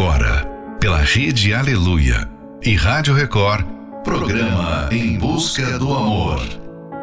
agora, 0.00 0.46
pela 0.80 0.96
Rede 0.96 1.52
Aleluia 1.52 2.26
e 2.62 2.74
Rádio 2.74 3.12
Record, 3.12 3.66
programa 4.02 4.88
Em 4.90 5.18
Busca 5.18 5.78
do 5.78 5.92
Amor. 5.92 6.40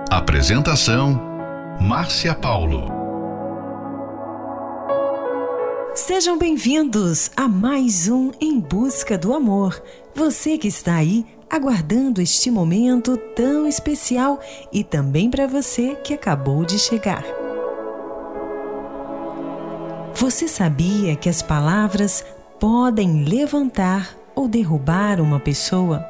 Apresentação: 0.09 1.21
Márcia 1.79 2.33
Paulo. 2.33 2.91
Sejam 5.93 6.39
bem-vindos 6.39 7.29
a 7.37 7.47
mais 7.47 8.07
um 8.09 8.31
Em 8.41 8.59
Busca 8.59 9.15
do 9.15 9.31
Amor. 9.31 9.79
Você 10.15 10.57
que 10.57 10.67
está 10.67 10.95
aí 10.95 11.23
aguardando 11.51 12.19
este 12.19 12.49
momento 12.49 13.15
tão 13.35 13.67
especial 13.67 14.39
e 14.73 14.83
também 14.83 15.29
para 15.29 15.45
você 15.45 15.93
que 16.03 16.15
acabou 16.15 16.65
de 16.65 16.79
chegar. 16.79 17.23
Você 20.15 20.47
sabia 20.47 21.15
que 21.15 21.29
as 21.29 21.43
palavras 21.43 22.25
podem 22.59 23.23
levantar 23.23 24.15
ou 24.35 24.47
derrubar 24.47 25.21
uma 25.21 25.39
pessoa? 25.39 26.05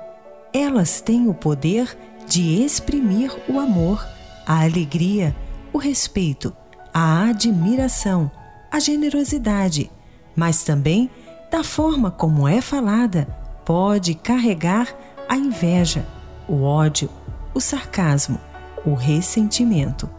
Elas 0.53 1.01
têm 1.01 1.27
o 1.27 1.33
poder 1.33 1.97
de 2.25 2.63
exprimir 2.63 3.35
o 3.49 3.59
amor, 3.59 4.05
a 4.45 4.63
alegria, 4.63 5.35
o 5.73 5.77
respeito, 5.77 6.55
a 6.93 7.25
admiração, 7.25 8.31
a 8.71 8.79
generosidade, 8.79 9.91
mas 10.35 10.63
também, 10.63 11.09
da 11.51 11.63
forma 11.63 12.09
como 12.09 12.47
é 12.47 12.61
falada, 12.61 13.27
pode 13.65 14.15
carregar 14.15 14.87
a 15.27 15.35
inveja, 15.35 16.05
o 16.47 16.63
ódio, 16.63 17.09
o 17.53 17.59
sarcasmo, 17.59 18.39
o 18.85 18.93
ressentimento. 18.93 20.09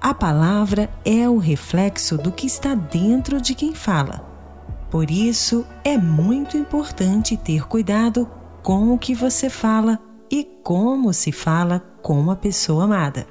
A 0.00 0.12
palavra 0.12 0.90
é 1.04 1.28
o 1.28 1.38
reflexo 1.38 2.18
do 2.18 2.30
que 2.30 2.46
está 2.46 2.74
dentro 2.74 3.40
de 3.40 3.54
quem 3.54 3.74
fala. 3.74 4.27
Por 4.90 5.10
isso, 5.10 5.66
é 5.84 5.98
muito 5.98 6.56
importante 6.56 7.36
ter 7.36 7.66
cuidado 7.66 8.28
com 8.62 8.92
o 8.92 8.98
que 8.98 9.14
você 9.14 9.50
fala 9.50 9.98
e 10.30 10.44
como 10.62 11.12
se 11.12 11.30
fala 11.32 11.80
com 12.02 12.30
a 12.30 12.36
pessoa 12.36 12.84
amada. 12.84 13.26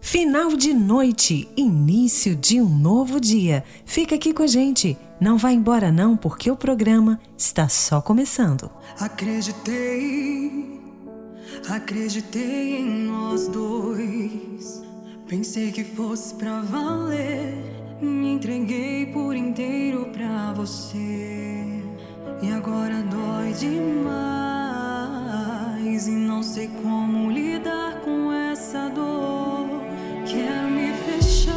Final 0.00 0.54
de 0.56 0.72
noite, 0.72 1.48
início 1.56 2.36
de 2.36 2.60
um 2.60 2.68
novo 2.68 3.18
dia. 3.18 3.64
Fica 3.84 4.14
aqui 4.14 4.32
com 4.32 4.42
a 4.42 4.46
gente. 4.46 4.96
Não 5.20 5.36
vá 5.38 5.50
embora 5.50 5.90
não, 5.90 6.16
porque 6.16 6.50
o 6.50 6.56
programa 6.56 7.18
está 7.36 7.68
só 7.68 8.00
começando. 8.00 8.70
Acreditei, 9.00 10.80
acreditei 11.68 12.76
em 12.76 13.06
nós 13.06 13.48
dois. 13.48 14.82
Pensei 15.26 15.72
que 15.72 15.82
fosse 15.82 16.34
pra 16.34 16.60
valer. 16.60 17.85
Me 18.00 18.32
entreguei 18.34 19.06
por 19.06 19.34
inteiro 19.34 20.10
pra 20.12 20.52
você. 20.52 21.82
E 22.42 22.52
agora 22.52 23.02
dói 23.02 23.54
demais. 23.54 24.06
E 26.06 26.10
não 26.10 26.42
sei 26.42 26.68
como 26.82 27.30
lidar 27.30 28.02
com 28.02 28.30
essa 28.30 28.90
dor. 28.90 29.82
Quero 30.26 30.70
me 30.70 30.92
fechar 30.92 31.54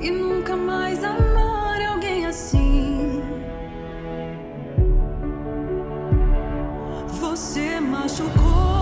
e 0.00 0.10
nunca 0.10 0.54
mais 0.54 1.02
amar 1.02 1.80
alguém 1.80 2.26
assim. 2.26 3.22
Você 7.08 7.80
machucou 7.80 8.75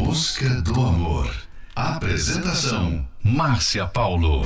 busca 0.00 0.48
do 0.62 0.80
amor. 0.80 1.30
Apresentação: 1.76 3.06
Márcia 3.22 3.86
Paulo. 3.86 4.42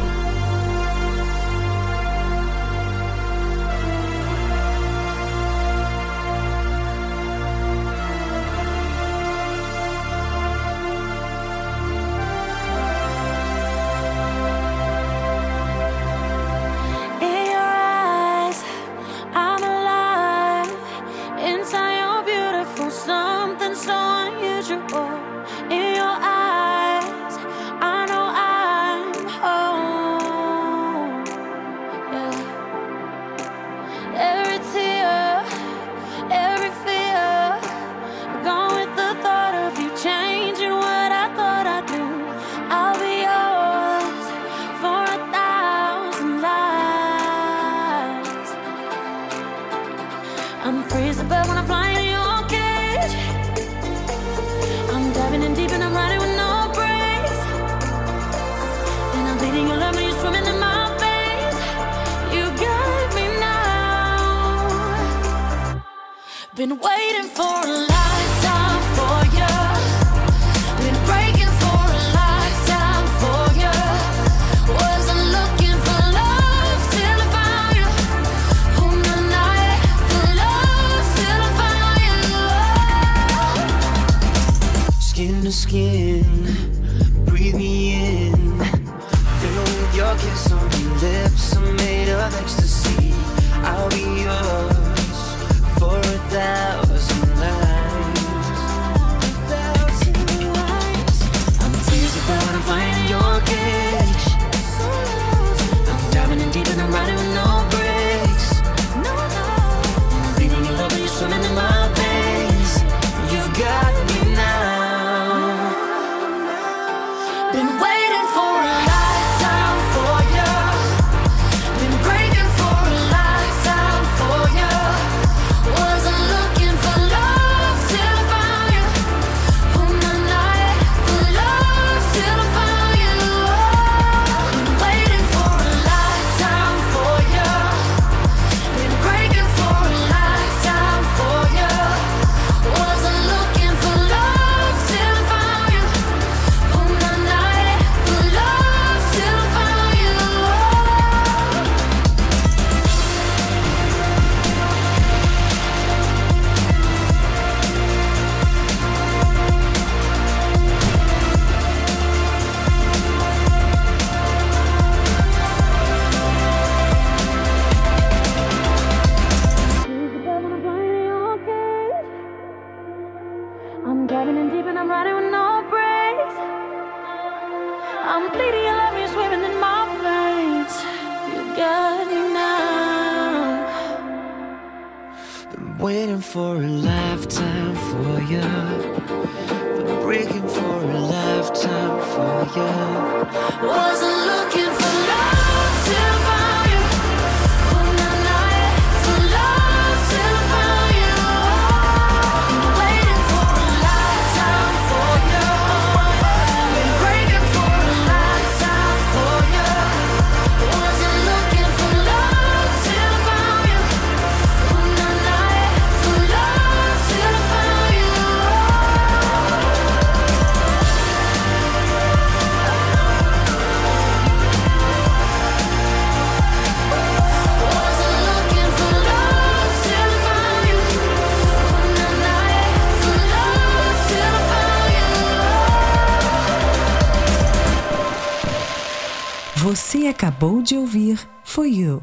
Acabou 240.25 240.63
de 240.63 240.75
ouvir 240.75 241.21
For 241.45 241.67
You, 241.67 242.03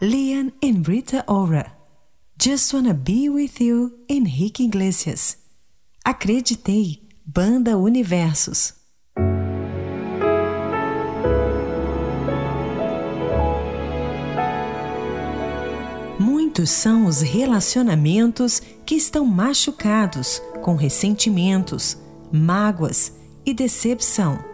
Liam 0.00 0.50
and 0.64 0.80
Rita 0.82 1.22
Ora. 1.26 1.70
Just 2.42 2.72
Wanna 2.72 2.94
Be 2.94 3.28
With 3.28 3.60
You, 3.60 3.98
Henrique 4.08 4.64
Iglesias. 4.64 5.36
Acreditei, 6.02 7.02
Banda 7.22 7.76
Universos. 7.76 8.72
Muitos 16.18 16.70
são 16.70 17.04
os 17.04 17.20
relacionamentos 17.20 18.62
que 18.86 18.94
estão 18.94 19.26
machucados 19.26 20.40
com 20.62 20.76
ressentimentos, 20.76 21.98
mágoas 22.32 23.12
e 23.44 23.52
decepção. 23.52 24.49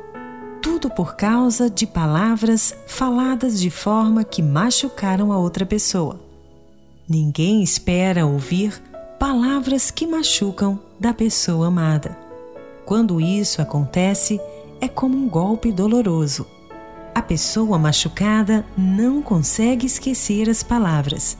Tudo 0.66 0.90
por 0.90 1.14
causa 1.14 1.70
de 1.70 1.86
palavras 1.86 2.74
faladas 2.88 3.60
de 3.60 3.70
forma 3.70 4.24
que 4.24 4.42
machucaram 4.42 5.30
a 5.30 5.38
outra 5.38 5.64
pessoa. 5.64 6.18
Ninguém 7.08 7.62
espera 7.62 8.26
ouvir 8.26 8.82
palavras 9.16 9.92
que 9.92 10.08
machucam 10.08 10.76
da 10.98 11.14
pessoa 11.14 11.68
amada. 11.68 12.18
Quando 12.84 13.20
isso 13.20 13.62
acontece, 13.62 14.40
é 14.80 14.88
como 14.88 15.16
um 15.16 15.28
golpe 15.28 15.70
doloroso. 15.70 16.44
A 17.14 17.22
pessoa 17.22 17.78
machucada 17.78 18.66
não 18.76 19.22
consegue 19.22 19.86
esquecer 19.86 20.50
as 20.50 20.64
palavras, 20.64 21.38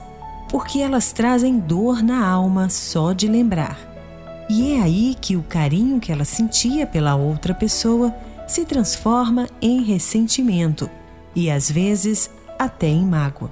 porque 0.48 0.78
elas 0.78 1.12
trazem 1.12 1.58
dor 1.58 2.00
na 2.00 2.24
alma 2.24 2.70
só 2.70 3.12
de 3.12 3.26
lembrar. 3.26 3.76
E 4.48 4.74
é 4.74 4.80
aí 4.82 5.16
que 5.20 5.36
o 5.36 5.42
carinho 5.42 5.98
que 5.98 6.12
ela 6.12 6.24
sentia 6.24 6.86
pela 6.86 7.16
outra 7.16 7.52
pessoa 7.52 8.14
se 8.46 8.64
transforma 8.64 9.48
em 9.60 9.82
ressentimento 9.82 10.88
e 11.34 11.50
às 11.50 11.70
vezes 11.70 12.30
até 12.58 12.88
em 12.88 13.04
mágoa. 13.04 13.50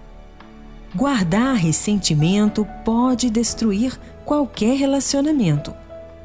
Guardar 0.95 1.57
ressentimento 1.57 2.67
pode 2.85 3.29
destruir 3.29 3.99
qualquer 4.25 4.77
relacionamento, 4.77 5.75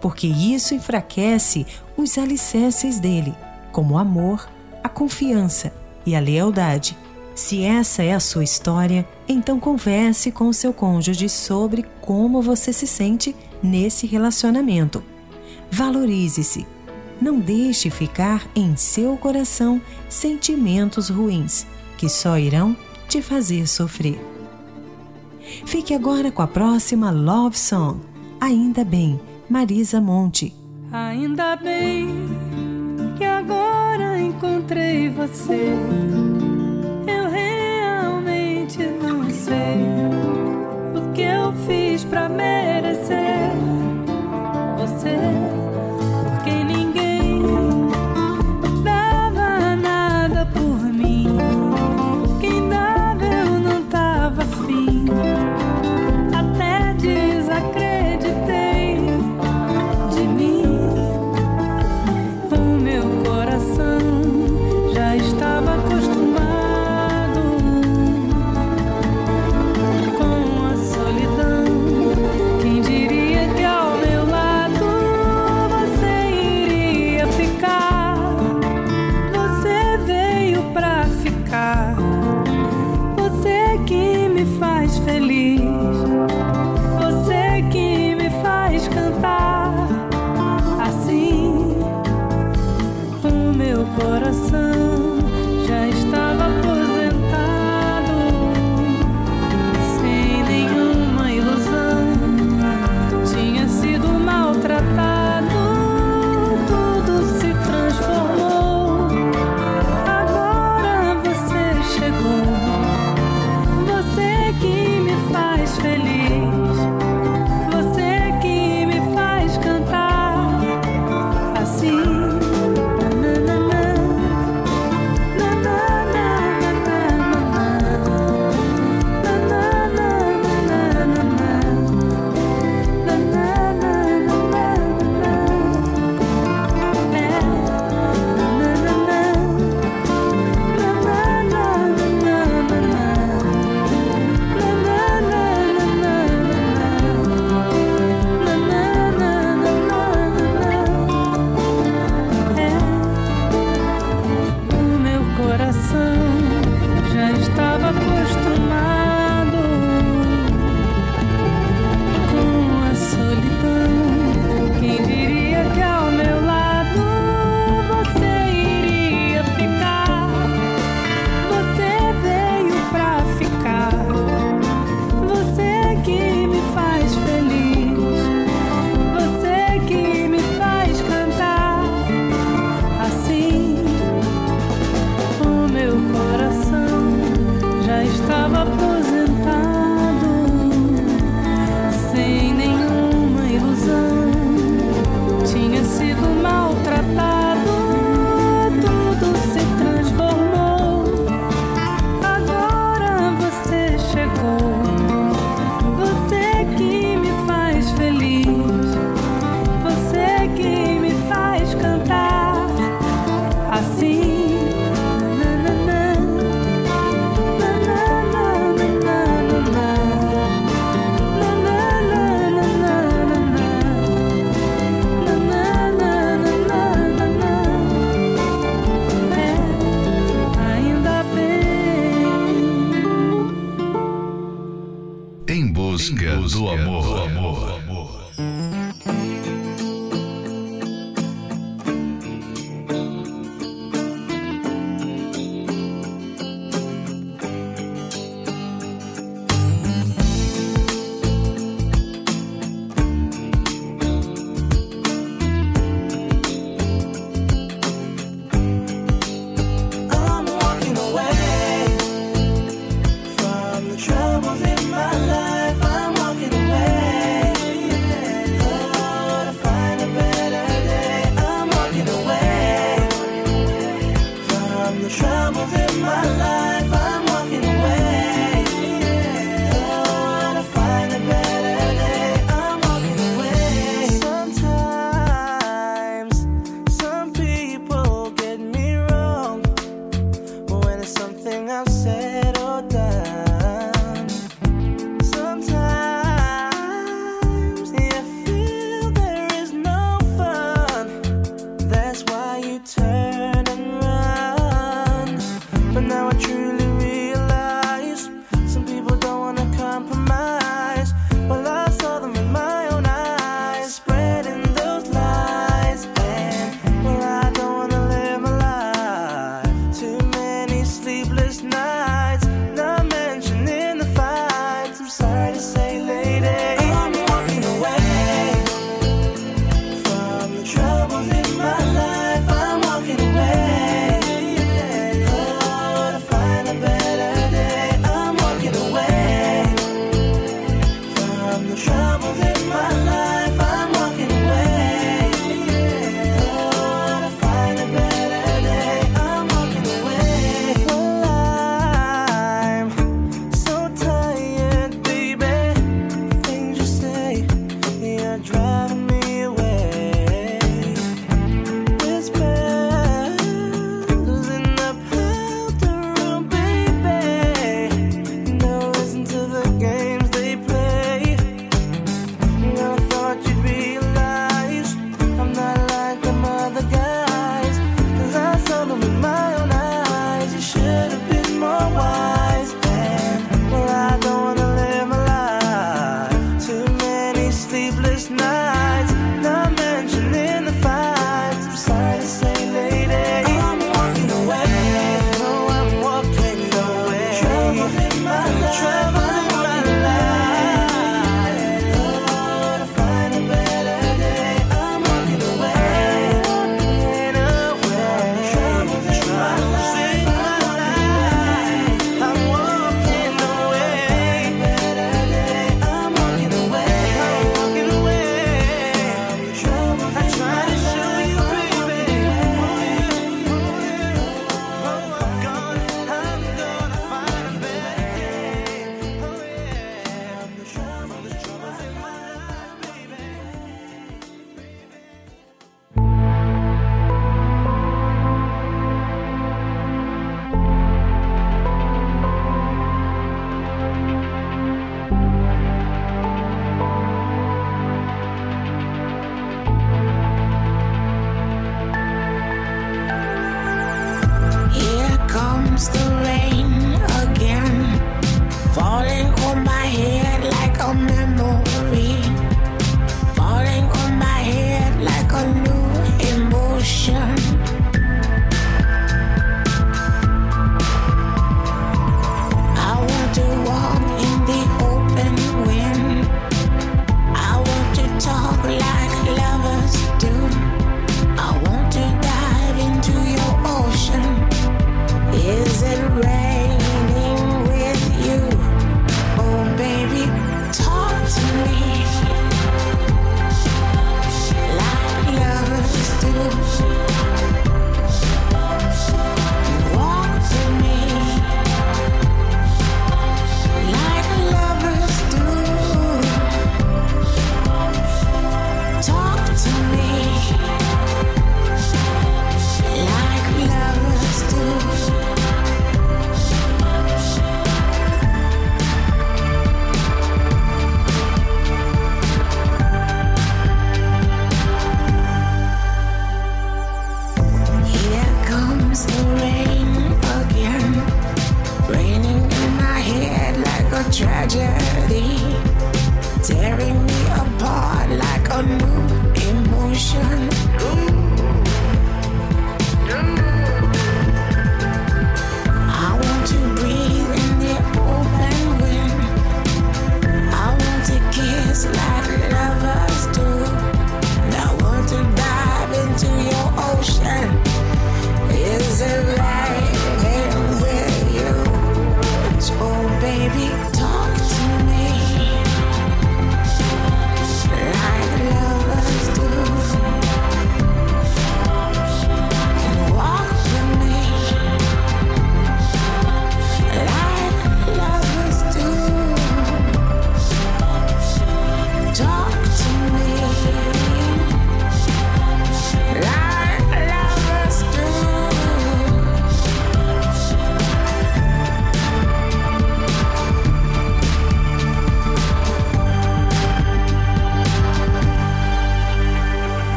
porque 0.00 0.26
isso 0.26 0.74
enfraquece 0.74 1.66
os 1.96 2.18
alicerces 2.18 2.98
dele, 2.98 3.34
como 3.72 3.94
o 3.94 3.98
amor, 3.98 4.48
a 4.82 4.88
confiança 4.88 5.72
e 6.04 6.14
a 6.16 6.20
lealdade. 6.20 6.96
Se 7.34 7.62
essa 7.62 8.02
é 8.02 8.12
a 8.12 8.20
sua 8.20 8.44
história, 8.44 9.06
então 9.28 9.60
converse 9.60 10.32
com 10.32 10.52
seu 10.52 10.72
cônjuge 10.72 11.28
sobre 11.28 11.84
como 12.00 12.42
você 12.42 12.72
se 12.72 12.86
sente 12.86 13.36
nesse 13.62 14.06
relacionamento. 14.06 15.02
Valorize-se. 15.70 16.75
Não 17.20 17.38
deixe 17.38 17.88
ficar 17.90 18.46
em 18.54 18.76
seu 18.76 19.16
coração 19.16 19.80
sentimentos 20.08 21.08
ruins 21.08 21.66
que 21.96 22.08
só 22.08 22.38
irão 22.38 22.76
te 23.08 23.22
fazer 23.22 23.66
sofrer. 23.66 24.20
Fique 25.64 25.94
agora 25.94 26.30
com 26.30 26.42
a 26.42 26.46
próxima 26.46 27.10
Love 27.10 27.56
Song. 27.58 28.00
Ainda 28.40 28.84
bem, 28.84 29.20
Marisa 29.48 30.00
Monte. 30.00 30.54
Ainda 30.92 31.56
bem 31.56 32.08
que 33.16 33.24
agora 33.24 34.18
encontrei 34.18 35.08
você. 35.08 35.72
Eu 37.06 37.30
realmente 37.30 38.78
não 39.02 39.30
sei 39.30 39.78
o 40.94 41.12
que 41.12 41.22
eu 41.22 41.52
fiz 41.66 42.04
pra 42.04 42.28
merecer 42.28 43.35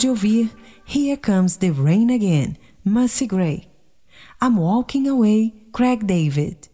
de 0.00 0.08
ouvir 0.08 0.50
Here 0.86 1.14
Comes 1.14 1.58
the 1.58 1.70
Rain 1.70 2.10
Again, 2.10 2.56
Mercy 2.82 3.26
Gray. 3.26 3.68
I'm 4.42 4.58
Walking 4.58 5.06
Away, 5.08 5.52
Craig 5.74 6.02
David. 6.06 6.70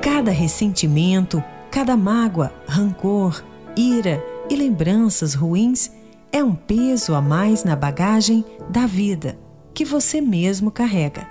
Cada 0.00 0.30
ressentimento, 0.30 1.42
cada 1.68 1.96
mágoa, 1.96 2.52
rancor, 2.64 3.42
ira 3.76 4.22
e 4.48 4.54
lembranças 4.54 5.34
ruins 5.34 5.90
é 6.30 6.44
um 6.44 6.54
peso 6.54 7.12
a 7.12 7.20
mais 7.20 7.64
na 7.64 7.74
bagagem 7.74 8.44
da 8.70 8.86
vida 8.86 9.36
que 9.74 9.84
você 9.84 10.20
mesmo 10.20 10.70
carrega. 10.70 11.26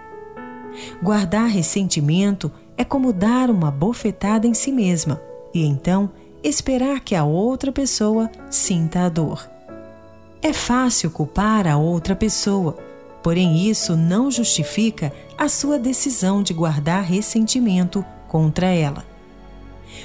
Guardar 1.01 1.47
ressentimento 1.47 2.51
é 2.75 2.83
como 2.83 3.13
dar 3.13 3.49
uma 3.49 3.71
bofetada 3.71 4.45
em 4.45 4.53
si 4.53 4.73
mesma 4.73 5.21
e 5.53 5.63
então 5.63 6.11
esperar 6.43 6.99
que 6.99 7.15
a 7.15 7.23
outra 7.23 7.71
pessoa 7.71 8.29
sinta 8.49 9.05
a 9.05 9.09
dor. 9.09 9.49
É 10.41 10.51
fácil 10.51 11.09
culpar 11.09 11.65
a 11.65 11.77
outra 11.77 12.15
pessoa, 12.15 12.77
porém 13.23 13.69
isso 13.69 13.95
não 13.95 14.29
justifica 14.29 15.13
a 15.37 15.47
sua 15.47 15.79
decisão 15.79 16.43
de 16.43 16.53
guardar 16.53 17.03
ressentimento 17.03 18.03
contra 18.27 18.67
ela. 18.67 19.05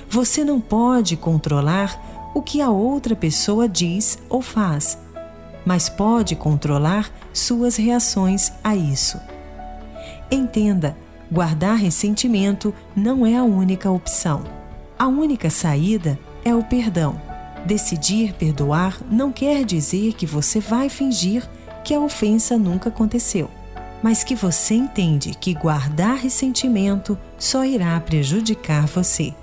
Você 0.08 0.44
não 0.44 0.60
pode 0.60 1.16
controlar 1.16 2.30
o 2.34 2.40
que 2.40 2.60
a 2.60 2.70
outra 2.70 3.16
pessoa 3.16 3.68
diz 3.68 4.18
ou 4.28 4.40
faz, 4.40 4.96
mas 5.66 5.88
pode 5.88 6.36
controlar 6.36 7.10
suas 7.32 7.76
reações 7.76 8.52
a 8.62 8.76
isso. 8.76 9.18
Entenda, 10.30 10.96
guardar 11.32 11.76
ressentimento 11.76 12.72
não 12.94 13.26
é 13.26 13.36
a 13.36 13.42
única 13.42 13.90
opção. 13.90 14.44
A 14.98 15.08
única 15.08 15.50
saída 15.50 16.18
é 16.44 16.54
o 16.54 16.62
perdão. 16.62 17.20
Decidir 17.66 18.32
perdoar 18.34 18.98
não 19.10 19.32
quer 19.32 19.64
dizer 19.64 20.14
que 20.14 20.26
você 20.26 20.60
vai 20.60 20.88
fingir 20.88 21.48
que 21.84 21.94
a 21.94 22.00
ofensa 22.00 22.56
nunca 22.56 22.88
aconteceu, 22.88 23.50
mas 24.02 24.22
que 24.22 24.34
você 24.34 24.74
entende 24.74 25.34
que 25.34 25.54
guardar 25.54 26.16
ressentimento 26.16 27.18
só 27.38 27.64
irá 27.64 27.98
prejudicar 28.00 28.86
você. 28.86 29.34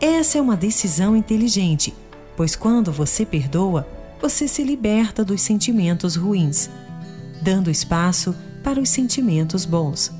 Essa 0.00 0.38
é 0.38 0.40
uma 0.40 0.56
decisão 0.56 1.16
inteligente, 1.16 1.94
pois 2.36 2.54
quando 2.54 2.92
você 2.92 3.24
perdoa, 3.24 3.86
você 4.20 4.46
se 4.46 4.62
liberta 4.62 5.24
dos 5.24 5.42
sentimentos 5.42 6.16
ruins, 6.16 6.70
dando 7.42 7.70
espaço 7.70 8.34
para 8.62 8.80
os 8.80 8.88
sentimentos 8.88 9.64
bons. 9.64 10.12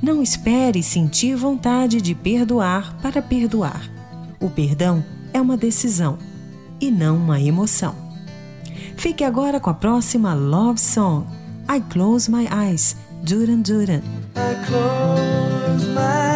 Não 0.00 0.22
espere 0.22 0.82
sentir 0.82 1.34
vontade 1.36 2.00
de 2.00 2.14
perdoar 2.14 2.96
para 3.02 3.20
perdoar. 3.20 3.90
O 4.40 4.48
perdão 4.48 5.04
é 5.32 5.40
uma 5.40 5.56
decisão 5.56 6.18
e 6.80 6.90
não 6.90 7.16
uma 7.16 7.40
emoção. 7.40 7.94
Fique 8.96 9.24
agora 9.24 9.60
com 9.60 9.70
a 9.70 9.74
próxima 9.74 10.34
Love 10.34 10.80
Song, 10.80 11.26
I 11.68 11.80
Close 11.90 12.30
My 12.30 12.46
Eyes, 12.46 12.96
Duran 13.22 13.62
Duran. 13.62 14.02
I 14.34 14.54
close 14.66 15.86
my 15.88 16.27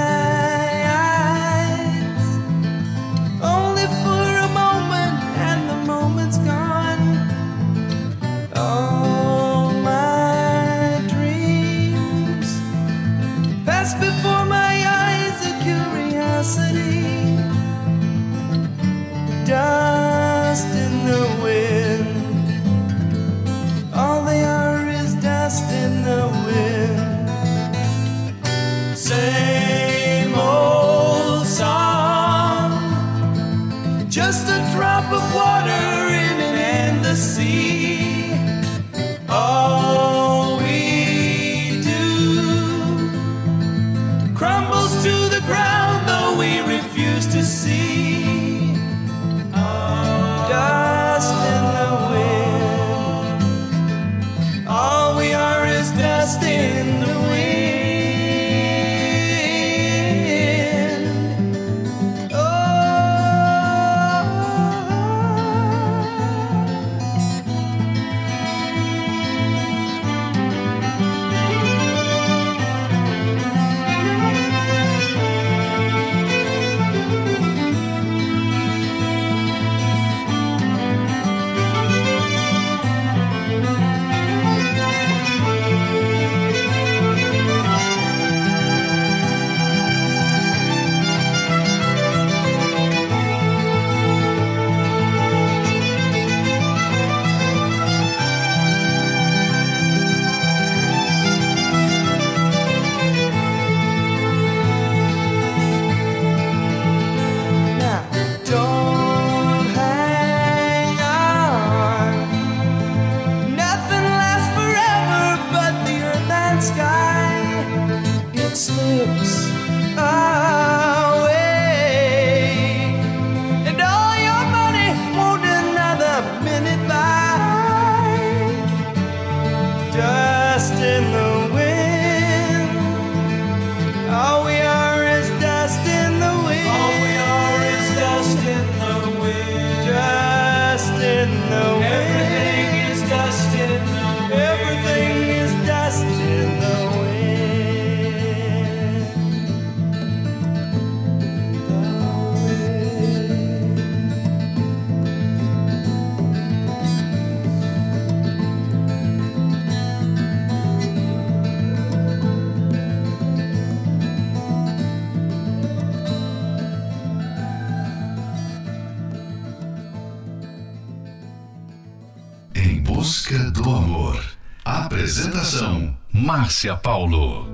busca 173.02 173.50
do 173.50 173.68
amor. 173.68 174.22
Apresentação: 174.64 175.92
Márcia 176.14 176.76
Paulo. 176.76 177.48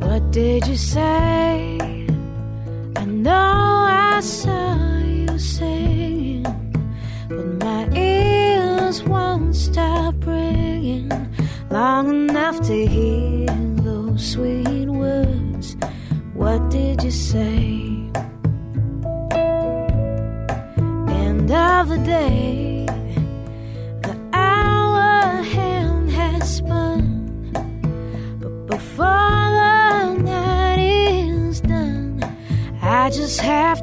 What 0.00 0.22
did 0.30 0.66
you 0.66 0.78
say? 0.78 1.76
I 2.96 3.04
know 3.04 3.84
I 3.90 4.20
saw 4.22 4.74
you 5.04 5.38
singing, 5.38 6.44
but 7.28 7.62
my 7.62 7.86
ears 7.94 9.02
won't 9.02 9.54
stop 9.54 10.14
ringing 10.24 11.10
long 11.70 12.08
enough 12.08 12.62
to 12.62 12.86
hear 12.86 13.52
those 13.82 14.32
sweet 14.32 14.88
words. 14.88 15.76
What 16.32 16.70
did 16.70 17.02
you 17.02 17.10
say? 17.10 18.08
End 21.22 21.50
of 21.50 21.88
the 21.90 21.98
day. 21.98 22.33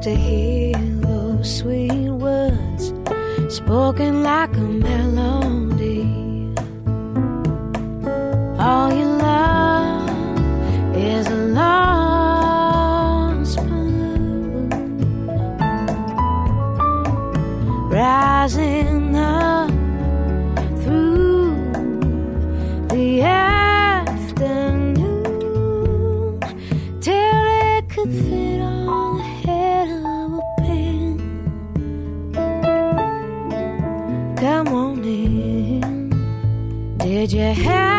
to 0.01 0.15
hear 0.15 0.73
those 1.01 1.59
sweet 1.59 2.09
words 2.09 2.91
spoken 3.49 4.23
like 4.23 4.51
a 4.55 4.61
man. 4.61 4.90
Did 37.21 37.33
you 37.33 37.53
have 37.53 37.90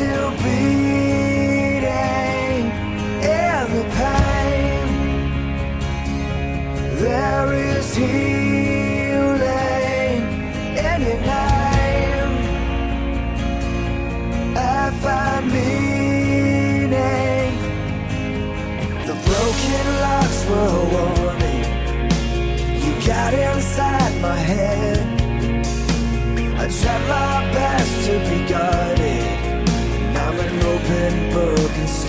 still 0.00 0.30
be 0.42 0.89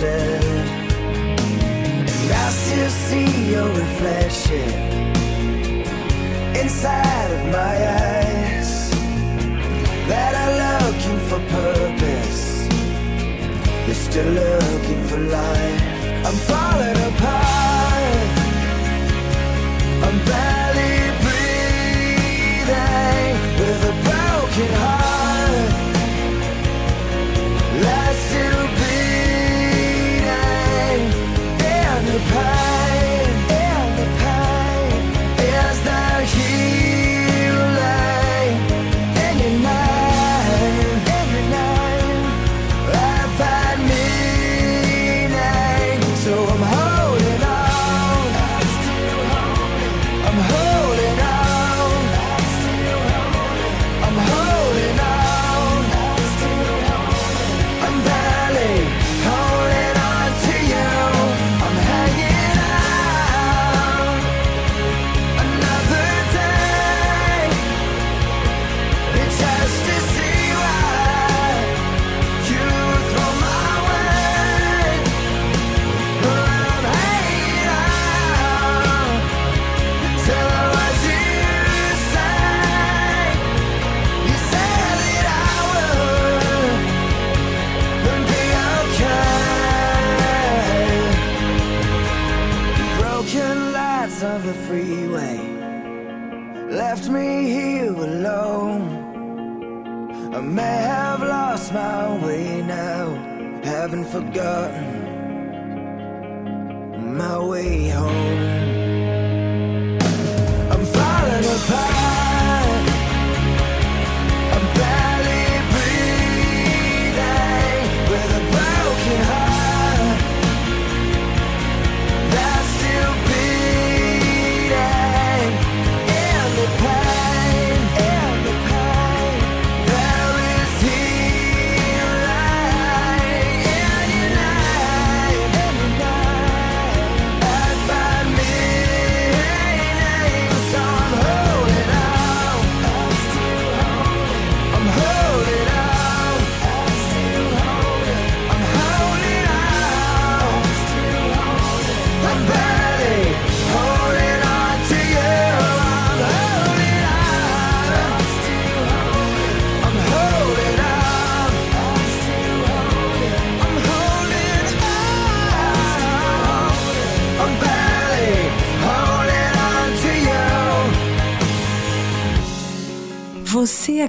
And 0.04 0.58
I 2.32 2.50
still 2.50 2.90
see 2.90 3.50
your 3.52 3.68
reflection 3.68 4.68
inside 6.60 7.30
of 7.30 7.42
my 7.52 7.74
eyes. 8.00 8.90
That 10.08 10.32
are 10.42 10.54
looking 10.64 11.20
for 11.28 11.40
purpose, 11.58 12.42
you're 13.86 14.02
still 14.08 14.30
looking 14.32 15.02
for 15.04 15.18
life. 15.18 15.82
I'm 16.26 16.38
falling 16.50 16.98
apart. 17.10 18.28
I'm 20.06 20.18
barely 20.30 20.94
breathing 21.24 22.74
with 23.60 23.90
a 23.92 23.94
broken 24.08 24.70
heart. 24.82 25.72
Last 27.86 28.21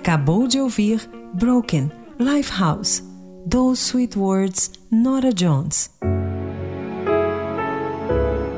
acabou 0.04 0.50
de 0.50 0.60
ouvir 0.60 1.10
Broken 1.34 1.90
Lifehouse, 2.20 3.02
Those 3.50 3.82
Sweet 3.82 4.20
Words, 4.20 4.72
Nora 4.92 5.32
Jones. 5.32 5.90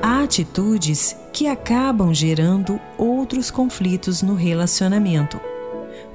Há 0.01 0.23
atitudes 0.23 1.15
que 1.31 1.45
acabam 1.45 2.11
gerando 2.11 2.81
outros 2.97 3.51
conflitos 3.51 4.23
no 4.23 4.33
relacionamento, 4.33 5.39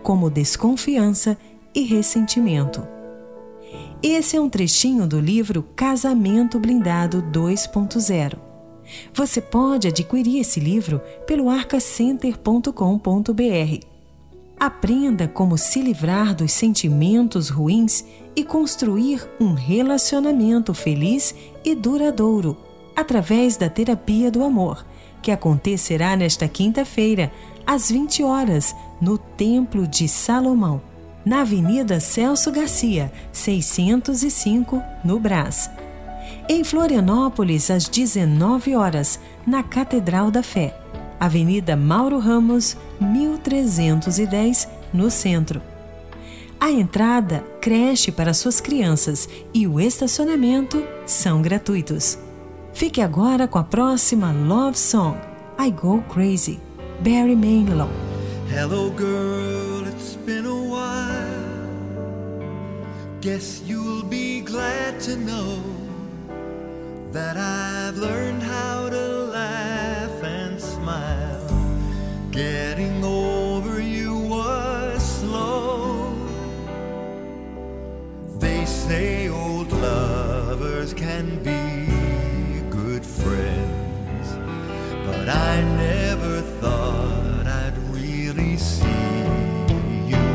como 0.03 0.29
desconfiança 0.29 1.39
e 1.73 1.83
ressentimento. 1.83 2.85
Esse 4.03 4.37
é 4.37 4.41
um 4.41 4.49
trechinho 4.49 5.07
do 5.07 5.21
livro 5.21 5.63
Casamento 5.77 6.59
Blindado 6.59 7.23
2.0. 7.23 8.37
Você 9.15 9.41
pode 9.41 9.87
adquirir 9.87 10.41
esse 10.41 10.59
livro 10.59 11.01
pelo 11.25 11.49
arcacenter.com.br. 11.49 13.90
Aprenda 14.61 15.27
como 15.27 15.57
se 15.57 15.81
livrar 15.81 16.35
dos 16.35 16.53
sentimentos 16.53 17.49
ruins 17.49 18.05
e 18.37 18.45
construir 18.45 19.27
um 19.41 19.55
relacionamento 19.55 20.75
feliz 20.75 21.35
e 21.65 21.75
duradouro 21.75 22.59
através 22.95 23.57
da 23.57 23.71
terapia 23.71 24.31
do 24.31 24.45
amor, 24.45 24.85
que 25.23 25.31
acontecerá 25.31 26.15
nesta 26.15 26.47
quinta-feira, 26.47 27.33
às 27.67 27.91
20 27.91 28.23
horas, 28.23 28.77
no 29.01 29.17
Templo 29.17 29.87
de 29.87 30.07
Salomão, 30.07 30.83
na 31.25 31.41
Avenida 31.41 31.99
Celso 31.99 32.53
Garcia, 32.53 33.11
605, 33.33 34.83
no 35.03 35.19
Brás. 35.19 35.71
Em 36.47 36.63
Florianópolis, 36.65 37.71
às 37.71 37.89
19 37.89 38.77
horas, 38.77 39.19
na 39.47 39.63
Catedral 39.63 40.31
da 40.31 40.43
Fé, 40.43 40.80
Avenida 41.21 41.77
Mauro 41.77 42.19
Ramos, 42.19 42.79
1310, 42.99 44.67
no 44.91 45.11
centro. 45.11 45.61
A 46.59 46.71
entrada, 46.71 47.45
creche 47.61 48.11
para 48.11 48.33
suas 48.33 48.59
crianças 48.59 49.29
e 49.53 49.67
o 49.67 49.79
estacionamento 49.79 50.83
são 51.05 51.43
gratuitos. 51.43 52.19
Fique 52.73 53.03
agora 53.03 53.47
com 53.47 53.59
a 53.59 53.65
próxima 53.65 54.33
Love 54.33 54.79
Song, 54.79 55.19
I 55.59 55.71
Go 55.71 56.03
Crazy, 56.09 56.59
Barry 57.01 57.37
Manilow. 57.37 57.91
Hello, 58.51 58.91
girl, 58.91 59.87
it's 59.87 60.17
been 60.25 60.47
a 60.47 60.55
while. 60.55 61.31
Guess 63.21 63.63
you'll 63.67 64.05
be 64.05 64.41
glad 64.41 64.99
to 65.01 65.17
know 65.17 65.63
that 67.13 67.37
I've 67.37 67.99
learned 67.99 68.43
how 68.43 68.89
to 68.89 69.31
laugh 69.31 69.90
smile. 70.91 72.31
Getting 72.31 73.05
over 73.05 73.81
you 73.81 74.17
was 74.17 75.21
slow. 75.21 76.15
They 78.39 78.65
say 78.65 79.29
old 79.29 79.71
lovers 79.73 80.95
can 80.95 81.27
be 81.51 81.63
good 82.71 83.05
friends, 83.05 84.27
but 85.07 85.29
I 85.29 85.63
never 85.89 86.41
thought 86.61 87.47
I'd 87.47 87.79
really 87.99 88.57
see 88.57 89.21
you. 90.13 90.27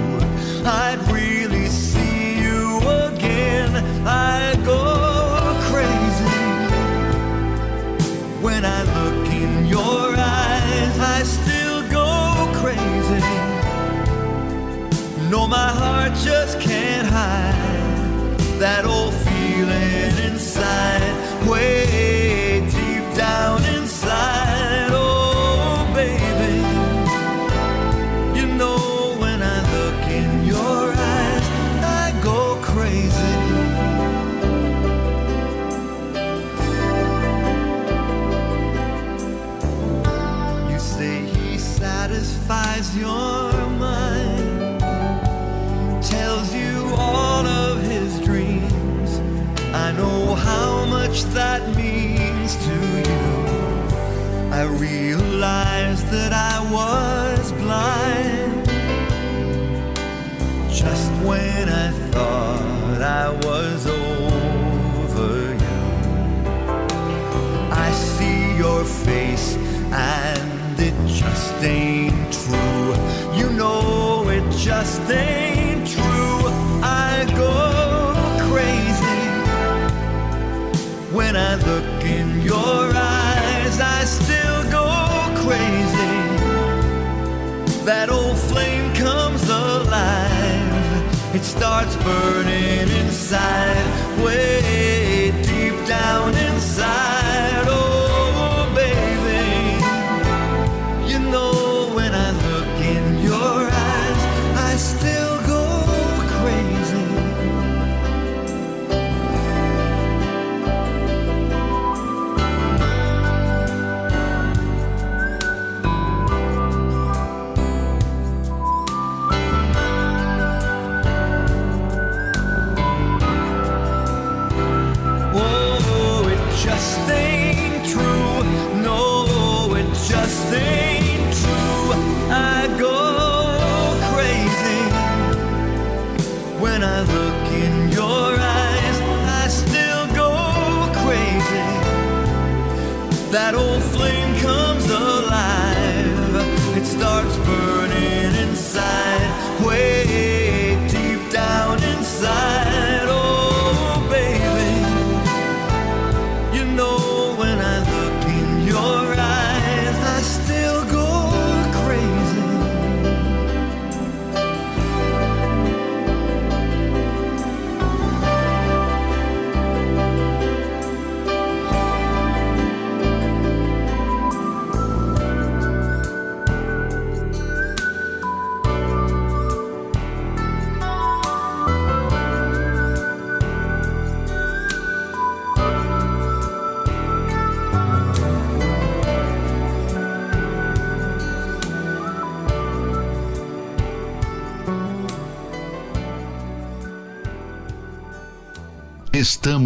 I'd 0.66 1.02
really 1.12 1.68
see 1.68 2.42
you 2.46 2.80
again. 3.08 3.72
I 4.06 4.56
go 4.72 4.82
crazy 5.70 6.40
when 8.46 8.64
I 8.66 8.95
my 15.48 15.70
heart 15.70 16.14
just 16.24 16.60
can't 16.60 17.08
hide 17.08 18.38
that 18.60 18.86
starts 91.46 91.96
burning 91.98 92.90
inside, 92.90 94.24
way 94.24 94.75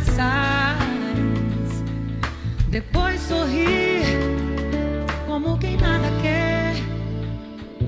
Promessas, 0.00 1.84
depois 2.68 3.20
sorrir 3.20 4.02
como 5.26 5.58
quem 5.58 5.76
nada 5.76 6.08
quer. 6.22 6.74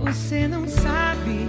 Você 0.05 0.47
não 0.47 0.67
sabe. 0.69 1.47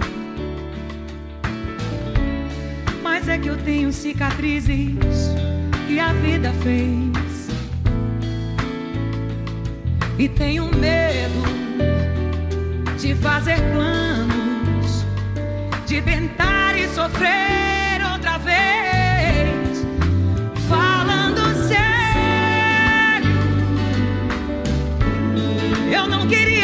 Mas 3.02 3.28
é 3.28 3.38
que 3.38 3.48
eu 3.48 3.56
tenho 3.58 3.92
cicatrizes 3.92 5.34
que 5.86 5.98
a 5.98 6.12
vida 6.14 6.52
fez. 6.62 7.48
E 10.18 10.28
tenho 10.28 10.66
medo 10.76 11.42
de 12.98 13.14
fazer 13.16 13.58
planos, 13.72 15.04
de 15.86 16.00
tentar 16.00 16.78
e 16.78 16.88
sofrer 16.88 17.73
eu 25.94 26.08
não 26.08 26.26
queria 26.26 26.63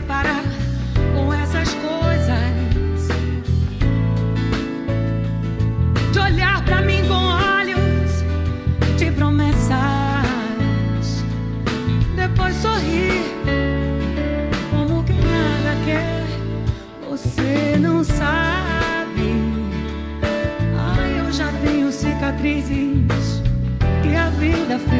parar 0.00 0.44
com 1.14 1.32
essas 1.32 1.74
coisas. 1.74 3.08
De 6.12 6.18
olhar 6.18 6.64
para 6.64 6.82
mim 6.82 7.02
com 7.08 7.14
olhos 7.14 8.24
de 8.96 9.10
promessas. 9.12 9.70
Depois 12.16 12.54
sorrir 12.56 13.22
como 14.70 15.02
quem 15.04 15.20
nada 15.20 15.76
quer. 15.84 16.24
Você 17.08 17.76
não 17.78 18.04
sabe. 18.04 19.42
Ai, 20.76 21.20
eu 21.20 21.32
já 21.32 21.50
tenho 21.64 21.90
cicatrizes 21.92 23.42
que 24.02 24.14
a 24.14 24.28
vida 24.30 24.78
fez. 24.78 24.99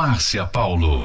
Márcia 0.00 0.46
Paulo. 0.46 1.04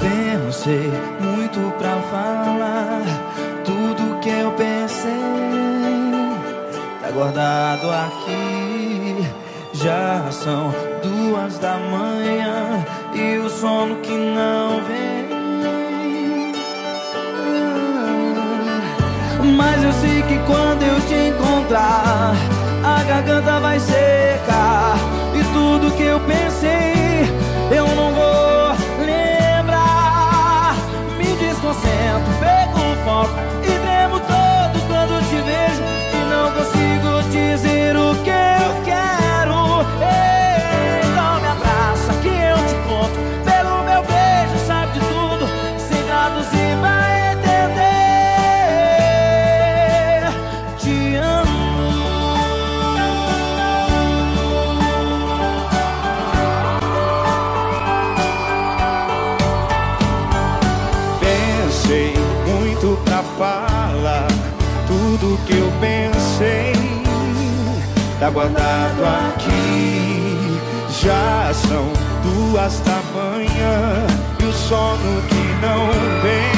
Pensei 0.00 0.90
muito 1.20 1.72
pra 1.78 1.94
falar 2.10 3.02
tudo 3.64 4.18
que 4.18 4.30
eu 4.30 4.50
pensei. 4.54 5.12
Tá 7.00 7.10
guardado 7.12 7.88
aqui. 7.92 9.24
Já 9.74 10.28
são 10.32 10.74
duas 11.04 11.56
da 11.60 11.78
manhã 11.78 12.84
e 13.14 13.38
o 13.38 13.48
sono 13.48 13.94
que 14.00 14.10
não 14.10 14.82
vem. 14.82 15.27
Mas 19.56 19.82
eu 19.82 19.92
sei 19.92 20.22
que 20.22 20.38
quando 20.46 20.82
eu 20.82 21.00
te 21.02 21.14
encontrar, 21.14 22.34
a 22.84 23.02
garganta 23.02 23.60
vai 23.60 23.80
secar. 23.80 24.96
E 25.34 25.42
tudo 25.52 25.90
que 25.96 26.04
eu 26.04 26.20
pensei, 26.20 26.87
guardado 68.38 69.04
aqui. 69.04 70.60
Já 71.02 71.52
são 71.52 71.92
duas 72.22 72.78
da 72.80 73.00
manhã 73.12 74.06
e 74.40 74.44
o 74.44 74.52
sono 74.52 75.22
que 75.22 75.42
não 75.60 75.88
vem. 76.22 76.52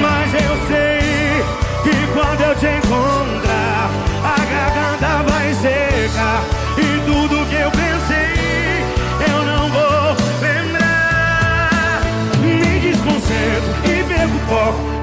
Mas 0.00 0.32
eu 0.32 0.56
sei 0.68 1.44
que 1.82 2.12
quando 2.14 2.40
eu 2.40 2.54
te 2.56 2.66
encontrar, 2.78 3.90
a 4.24 4.38
garganta 4.54 5.30
vai 5.30 5.52
secar. 5.52 6.42
E 6.78 7.00
tudo 7.04 7.46
que 7.50 7.56
eu 7.56 7.70
pensei, 7.72 8.82
eu 9.28 9.44
não 9.44 9.68
vou 9.68 10.16
lembrar. 10.40 12.00
Me 12.40 12.80
desconcentro 12.80 13.70
e 13.84 14.02
perco 14.04 14.34
o 14.34 14.48
foco. 14.48 14.95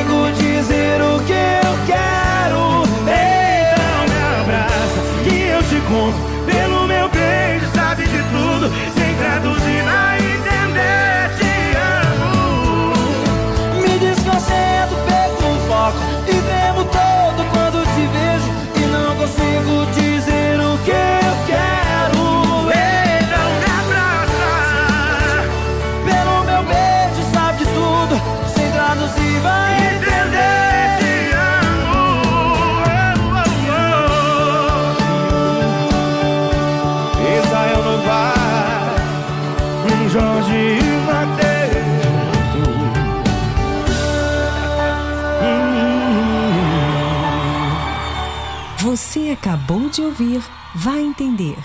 Consigo 0.00 0.30
dizer 0.32 1.02
o 1.02 1.20
que 1.24 1.32
eu 1.32 1.86
quero. 1.86 2.79
Acabou 49.32 49.88
de 49.88 50.02
ouvir 50.02 50.42
Vai 50.74 51.02
Entender. 51.02 51.56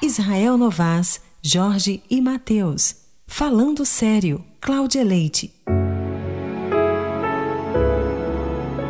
Israel 0.00 0.56
Novas, 0.56 1.20
Jorge 1.42 2.02
e 2.08 2.18
Mateus. 2.18 2.96
Falando 3.26 3.84
Sério, 3.84 4.42
Cláudia 4.58 5.04
Leite. 5.04 5.52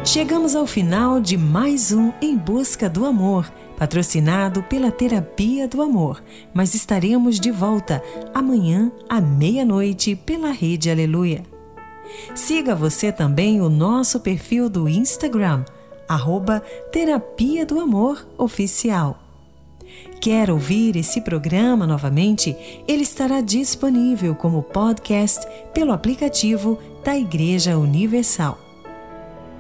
Chegamos 0.04 0.54
ao 0.54 0.64
final 0.64 1.20
de 1.20 1.36
mais 1.36 1.90
um 1.90 2.12
Em 2.22 2.36
Busca 2.36 2.88
do 2.88 3.04
Amor, 3.04 3.50
patrocinado 3.76 4.62
pela 4.62 4.92
Terapia 4.92 5.66
do 5.66 5.82
Amor. 5.82 6.22
Mas 6.54 6.72
estaremos 6.76 7.40
de 7.40 7.50
volta 7.50 8.00
amanhã 8.32 8.92
à 9.08 9.20
meia-noite 9.20 10.14
pela 10.14 10.52
Rede 10.52 10.88
Aleluia. 10.88 11.42
Siga 12.36 12.76
você 12.76 13.10
também 13.10 13.60
o 13.60 13.68
nosso 13.68 14.20
perfil 14.20 14.70
do 14.70 14.88
Instagram, 14.88 15.64
arroba 16.10 16.60
Terapia 16.90 17.64
do 17.64 17.78
Amor 17.78 18.26
Oficial. 18.36 19.16
Quer 20.20 20.50
ouvir 20.50 20.96
esse 20.96 21.20
programa 21.20 21.86
novamente? 21.86 22.56
Ele 22.88 23.02
estará 23.02 23.40
disponível 23.40 24.34
como 24.34 24.60
podcast 24.60 25.46
pelo 25.72 25.92
aplicativo 25.92 26.80
da 27.04 27.16
Igreja 27.16 27.78
Universal. 27.78 28.58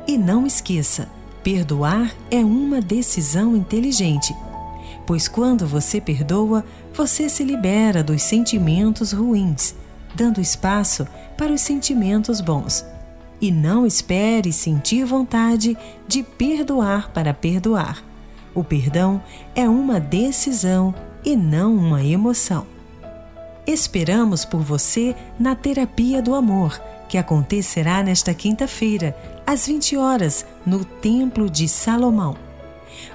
E 0.08 0.18
não 0.18 0.44
esqueça, 0.44 1.08
perdoar 1.44 2.12
é 2.32 2.44
uma 2.44 2.80
decisão 2.80 3.54
inteligente. 3.54 4.34
Pois 5.06 5.28
quando 5.28 5.68
você 5.68 6.00
perdoa, 6.00 6.64
você 6.92 7.28
se 7.28 7.44
libera 7.44 8.02
dos 8.02 8.22
sentimentos 8.22 9.12
ruins, 9.12 9.76
dando 10.16 10.40
espaço 10.40 11.06
para 11.38 11.52
os 11.52 11.60
sentimentos 11.60 12.40
bons. 12.40 12.84
E 13.40 13.50
não 13.50 13.86
espere 13.86 14.52
sentir 14.52 15.04
vontade 15.04 15.76
de 16.06 16.22
perdoar 16.22 17.10
para 17.12 17.32
perdoar. 17.32 18.04
O 18.54 18.62
perdão 18.62 19.22
é 19.54 19.68
uma 19.68 19.98
decisão 19.98 20.94
e 21.24 21.36
não 21.36 21.74
uma 21.74 22.04
emoção. 22.04 22.66
Esperamos 23.66 24.44
por 24.44 24.60
você 24.60 25.14
na 25.38 25.54
Terapia 25.54 26.20
do 26.20 26.34
Amor, 26.34 26.80
que 27.08 27.16
acontecerá 27.16 28.02
nesta 28.02 28.34
quinta-feira, 28.34 29.16
às 29.46 29.66
20 29.66 29.96
horas, 29.96 30.44
no 30.66 30.84
Templo 30.84 31.48
de 31.48 31.68
Salomão. 31.68 32.36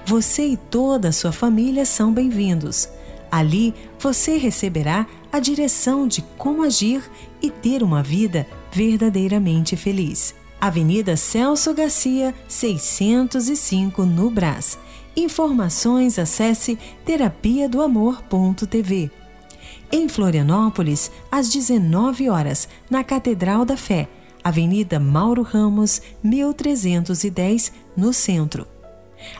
Você 0.04 0.46
e 0.46 0.56
toda 0.56 1.08
a 1.08 1.12
sua 1.12 1.32
família 1.32 1.84
são 1.84 2.12
bem-vindos. 2.12 2.88
Ali 3.30 3.74
você 3.98 4.36
receberá 4.38 5.06
a 5.32 5.38
direção 5.38 6.06
de 6.06 6.22
como 6.38 6.62
agir 6.62 7.02
e 7.42 7.50
ter 7.50 7.82
uma 7.82 8.02
vida 8.02 8.46
verdadeiramente 8.76 9.74
feliz. 9.74 10.34
Avenida 10.60 11.16
Celso 11.16 11.72
Garcia, 11.72 12.34
605, 12.46 14.04
no 14.04 14.30
Brás. 14.30 14.78
Informações 15.16 16.18
acesse 16.18 16.78
terapia 17.02 17.70
do 17.70 17.80
amor.tv. 17.80 19.10
Em 19.90 20.06
Florianópolis, 20.10 21.10
às 21.32 21.48
19 21.48 22.28
horas, 22.28 22.68
na 22.90 23.02
Catedral 23.02 23.64
da 23.64 23.78
Fé, 23.78 24.08
Avenida 24.44 25.00
Mauro 25.00 25.40
Ramos, 25.40 26.02
1310, 26.22 27.72
no 27.96 28.12
centro. 28.12 28.66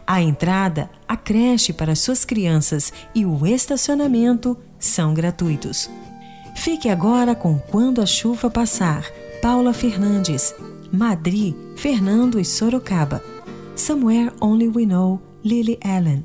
A 0.07 0.23
entrada, 0.23 0.89
a 1.07 1.15
creche 1.15 1.75
para 1.75 1.95
suas 1.95 2.25
crianças 2.25 2.91
e 3.15 3.27
o 3.27 3.47
estacionamento 3.47 4.57
são 4.79 5.13
gratuitos. 5.13 5.91
Fique 6.55 6.89
agora 6.89 7.35
com 7.35 7.59
Quando 7.59 8.01
a 8.01 8.07
Chuva 8.07 8.49
Passar, 8.49 9.05
Paula 9.47 9.73
Fernandes. 9.73 10.57
Madrid, 10.91 11.55
Fernando 11.77 12.41
e 12.41 12.45
Sorocaba. 12.45 13.23
Somewhere 13.77 14.33
Only 14.41 14.67
We 14.67 14.87
Know, 14.87 15.23
Lily 15.45 15.79
Allen. 15.85 16.25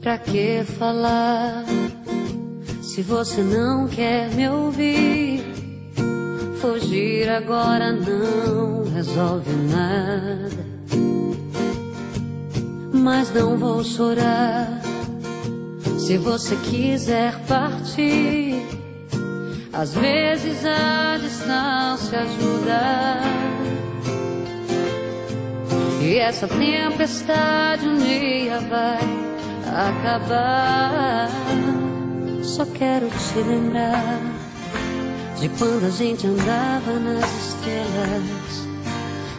Pra 0.00 0.18
que 0.18 0.62
falar 0.62 1.64
se 2.80 3.02
você 3.02 3.42
não 3.42 3.88
quer 3.88 4.32
me 4.36 4.48
ouvir? 4.48 5.42
Fugir 6.60 7.28
agora 7.28 7.90
não 7.90 8.84
resolve 8.84 9.50
nada. 9.72 10.64
Mas 12.92 13.34
não 13.34 13.58
vou 13.58 13.82
chorar 13.82 14.80
Se 15.98 16.16
você 16.16 16.54
quiser 16.54 17.36
partir, 17.48 18.83
às 19.76 19.94
vezes 19.94 20.64
a 20.64 21.18
distância 21.18 22.20
ajuda. 22.20 23.20
E 26.00 26.18
essa 26.18 26.46
tempestade 26.46 27.86
um 27.86 27.96
dia 27.96 28.60
vai 28.60 29.24
acabar. 29.66 31.28
Só 32.42 32.64
quero 32.66 33.08
te 33.08 33.38
lembrar 33.38 34.20
de 35.40 35.48
quando 35.48 35.86
a 35.86 35.90
gente 35.90 36.26
andava 36.26 36.92
nas 37.00 37.24
estrelas, 37.48 38.68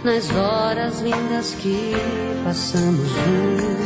nas 0.04 0.30
horas 0.32 1.00
lindas 1.02 1.56
que 1.56 1.94
passamos 2.44 3.08
juntos. 3.08 3.86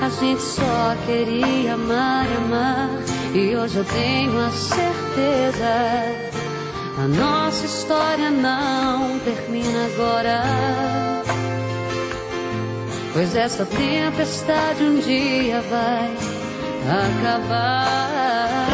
A 0.00 0.08
gente 0.20 0.40
só 0.40 0.96
queria 1.04 1.74
amar 1.74 2.26
e 2.26 2.36
amar, 2.36 3.17
e 3.34 3.56
hoje 3.56 3.76
eu 3.76 3.84
tenho 3.84 4.38
a 4.38 4.50
certeza. 4.50 6.18
A 6.98 7.06
nossa 7.08 7.64
história 7.64 8.30
não 8.30 9.18
termina 9.20 9.86
agora. 9.86 10.42
Pois 13.12 13.36
essa 13.36 13.64
tempestade 13.66 14.82
um 14.82 14.98
dia 15.00 15.60
vai 15.62 16.16
acabar. 17.18 18.68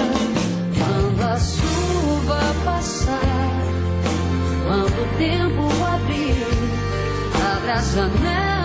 Quando 0.78 1.22
a 1.22 1.38
chuva 1.38 2.40
passar, 2.64 3.20
quando 4.66 5.02
o 5.02 5.18
tempo 5.18 5.62
abrir, 5.84 6.46
abra 7.56 7.74
a 7.74 7.82
janela 7.82 8.63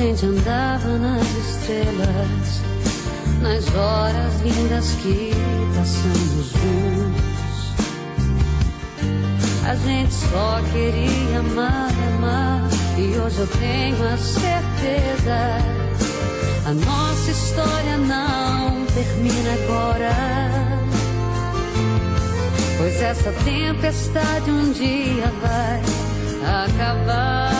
gente 0.00 0.24
andava 0.24 0.88
nas 0.96 1.26
estrelas, 1.36 2.62
nas 3.42 3.74
horas 3.74 4.40
lindas 4.40 4.92
que 5.02 5.30
passamos 5.76 6.52
juntos. 6.52 7.74
A 9.66 9.74
gente 9.74 10.14
só 10.14 10.62
queria 10.72 11.40
amar, 11.40 11.90
amar, 12.16 12.66
e 12.96 13.18
hoje 13.18 13.40
eu 13.40 13.46
tenho 13.46 14.02
a 14.08 14.16
certeza. 14.16 15.58
A 16.64 16.72
nossa 16.72 17.30
história 17.30 17.98
não 17.98 18.86
termina 18.86 19.52
agora. 19.64 20.14
Pois 22.78 23.02
essa 23.02 23.32
tempestade 23.44 24.50
um 24.50 24.72
dia 24.72 25.30
vai 25.42 25.82
acabar. 26.64 27.59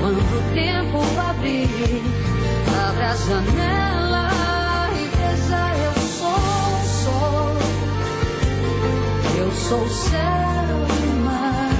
Quando 0.00 0.18
o 0.18 0.42
tempo 0.54 0.98
abrir, 1.20 2.02
abra 2.88 3.10
a 3.10 3.16
janela 3.16 4.28
e 4.92 5.04
veja 5.16 5.62
eu 5.84 5.94
sou 6.18 6.34
o 6.34 6.82
sol. 7.02 7.56
Eu 9.38 9.50
sou 9.52 9.88
céu 9.88 10.74
e 11.02 11.14
mar. 11.24 11.70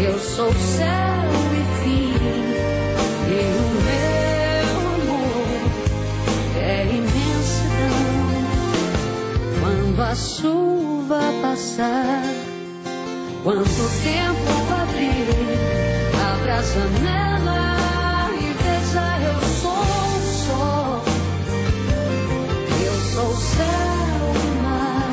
Eu 0.00 0.18
sou 0.20 0.52
céu 0.52 1.30
e 1.52 1.82
fim. 1.82 2.14
E 3.26 3.40
o 3.58 3.70
meu 3.88 4.70
amor 4.94 5.50
é 6.62 6.86
imensidão. 6.86 8.08
Quando 9.60 10.00
a 10.00 10.14
chuva 10.14 11.20
passar, 11.42 12.22
quando 13.42 13.62
o 13.62 13.90
tempo 14.04 14.69
abra 16.32 16.54
a 16.54 16.62
janela 16.62 17.60
e 18.34 18.52
veja 18.62 19.06
eu 19.28 19.40
sou 19.60 19.72
o 19.72 20.20
sol. 20.44 21.02
Eu 22.84 22.96
sou 23.12 23.28
o 23.28 23.36
céu 23.36 24.22
e 24.34 24.62
mar. 24.62 25.12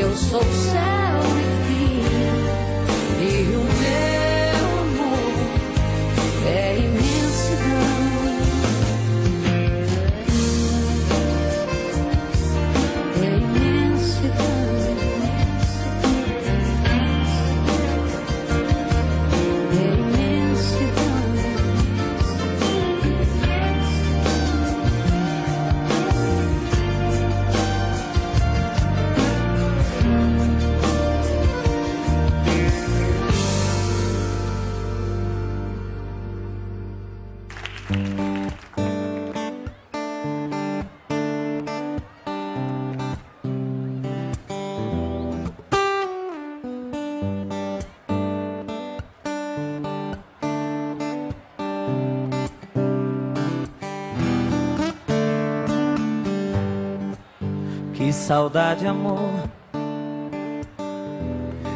Eu 0.00 0.16
sou 0.16 0.40
o 0.40 0.54
céu 0.54 0.99
saudade, 58.30 58.86
amor. 58.86 59.28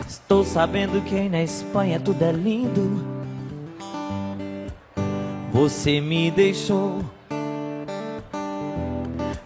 Estou 0.06 0.44
sabendo 0.44 1.02
que 1.04 1.16
aí 1.16 1.28
na 1.28 1.42
Espanha 1.42 1.98
tudo 1.98 2.22
é 2.22 2.30
lindo. 2.30 3.04
Você 5.50 6.00
me 6.00 6.30
deixou. 6.30 7.02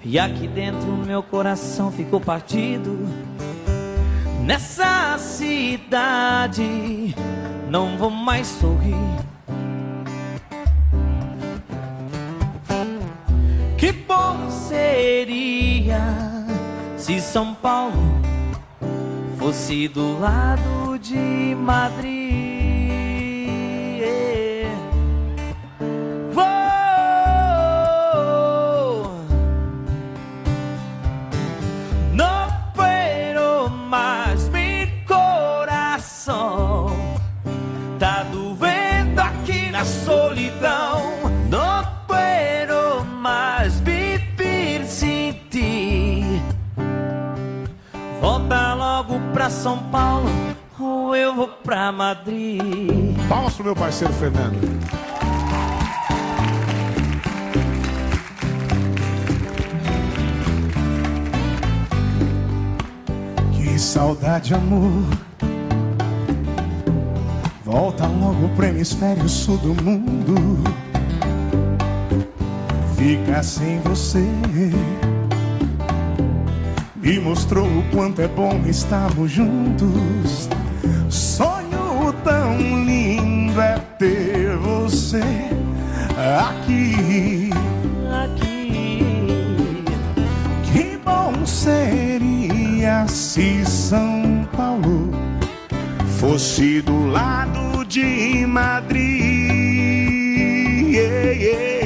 E 0.04 0.18
aqui 0.18 0.46
dentro 0.46 0.86
meu 0.98 1.22
coração 1.22 1.90
ficou 1.90 2.20
partido. 2.20 3.08
Nessa 4.44 5.16
cidade 5.16 7.14
não 7.70 7.96
vou 7.96 8.10
mais 8.10 8.46
sorrir. 8.48 8.94
Que 13.78 13.92
bom 13.92 14.50
seria 14.50 16.27
se 17.08 17.22
São 17.22 17.54
Paulo 17.54 18.20
fosse 19.38 19.88
do 19.88 20.20
lado 20.20 20.98
de 20.98 21.54
Madrid. 21.54 22.17
pra 49.32 49.50
São 49.50 49.78
Paulo 49.90 50.28
ou 50.78 51.14
eu 51.16 51.34
vou 51.34 51.48
pra 51.48 51.90
Madrid. 51.90 53.16
Palmas 53.28 53.54
pro 53.54 53.64
meu 53.64 53.76
parceiro 53.76 54.12
Fernando. 54.14 54.58
Que 63.52 63.78
saudade, 63.78 64.54
amor. 64.54 65.04
Volta 67.64 68.06
logo 68.06 68.48
pro 68.56 68.66
hemisfério 68.66 69.28
sul 69.28 69.58
do 69.58 69.74
mundo. 69.82 70.34
Fica 72.96 73.42
sem 73.42 73.78
você 73.80 74.26
e 77.08 77.18
mostrou 77.18 77.66
o 77.66 77.82
quanto 77.90 78.20
é 78.20 78.28
bom 78.28 78.60
estarmos 78.66 79.30
juntos. 79.30 80.48
Sonho 81.08 82.12
tão 82.22 82.58
lindo 82.84 83.58
é 83.58 83.78
ter 83.98 84.54
você 84.58 85.22
aqui. 86.44 87.50
Aqui. 88.24 89.00
Que 90.70 90.98
bom 91.02 91.46
seria 91.46 93.06
se 93.08 93.64
São 93.64 94.46
Paulo 94.54 95.10
fosse 96.20 96.82
do 96.82 97.06
lado 97.06 97.86
de 97.86 98.44
Madrid. 98.46 99.48
Yeah, 100.90 101.32
yeah. 101.32 101.77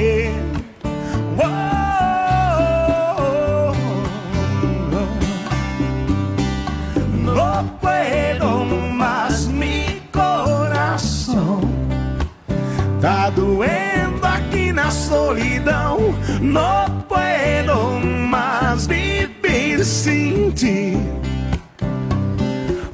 No 16.43 17.05
puedo 17.07 18.01
más 18.01 18.85
vivir 18.85 19.85
sin 19.85 20.53
ti. 20.53 20.97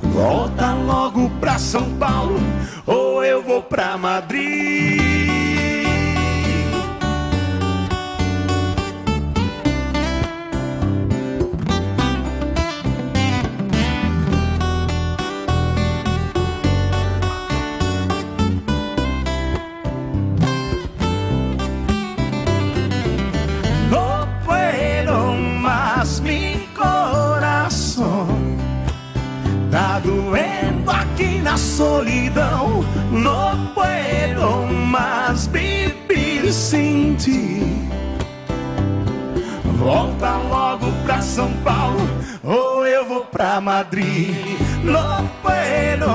Volta 0.04 0.76
logo 0.76 1.32
pra 1.42 1.58
São 1.58 1.98
Paulo 1.98 2.40
ou 2.86 3.24
eu 3.24 3.42
vou 3.42 3.64
pra 3.64 3.98
Madrid. 3.98 4.89
solidão. 31.80 32.84
No 33.10 33.72
puedo 33.74 34.68
más 34.68 35.48
vivir 35.48 36.52
sem 36.52 37.16
ti. 37.16 37.88
Volta 39.78 40.36
logo 40.50 40.88
pra 41.06 41.22
São 41.22 41.50
Paulo 41.64 42.06
ou 42.44 42.86
eu 42.86 43.06
vou 43.06 43.24
pra 43.26 43.62
Madrid. 43.62 44.36
No 44.84 45.24
puedo 45.42 46.10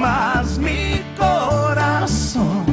más 0.00 0.56
mi 0.56 1.04
coração. 1.18 2.64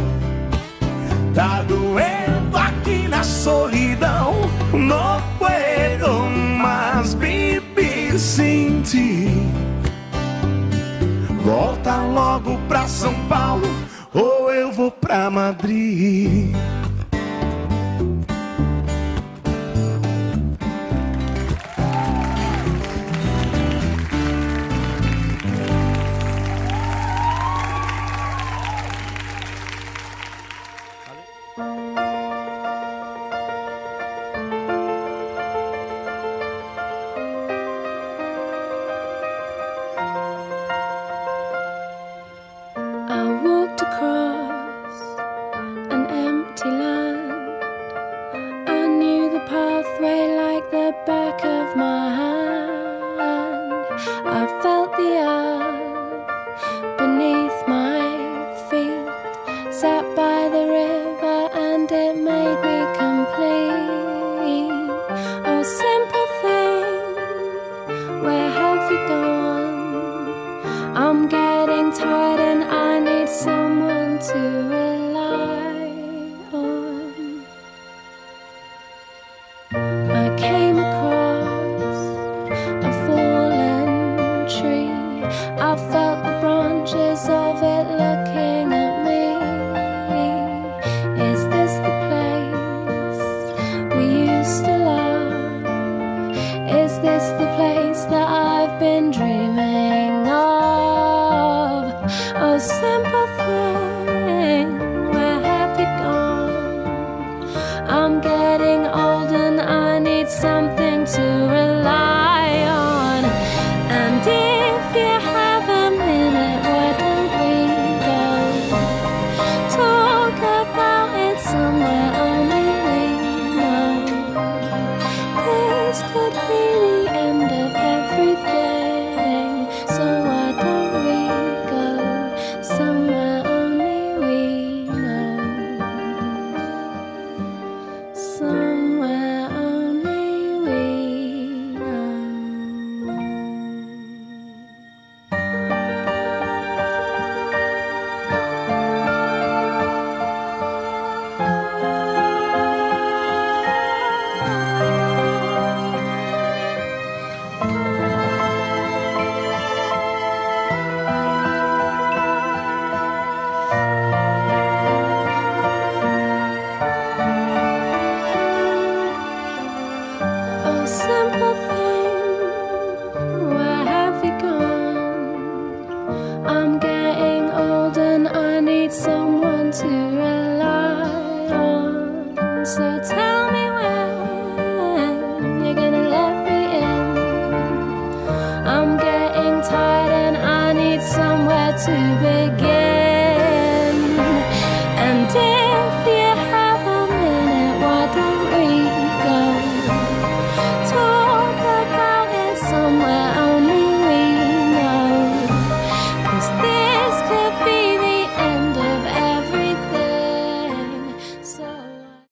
Tá 1.35 1.63
doendo 1.63 2.57
aqui 2.57 3.09
na 3.09 3.23
solidão. 3.23 4.33
No 4.71 5.21
puedo 5.37 6.29
más 6.63 7.13
vivir 7.13 8.17
sem 8.17 8.81
ti. 8.83 9.26
Volta 11.57 12.03
logo 12.03 12.55
pra 12.67 12.87
São 12.87 13.11
Paulo 13.27 13.65
ou 14.13 14.53
eu 14.53 14.71
vou 14.71 14.91
pra 14.91 15.27
Madrid. 15.31 16.55